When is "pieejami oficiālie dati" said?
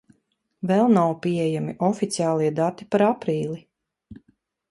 1.25-2.87